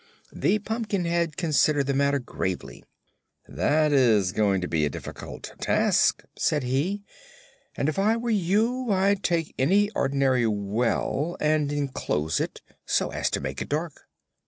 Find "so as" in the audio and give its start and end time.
12.83-13.29